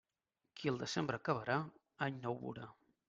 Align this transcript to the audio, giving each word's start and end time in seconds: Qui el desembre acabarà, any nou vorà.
Qui 0.61 0.71
el 0.71 0.79
desembre 0.83 1.19
acabarà, 1.21 1.59
any 2.07 2.19
nou 2.25 2.41
vorà. 2.47 2.67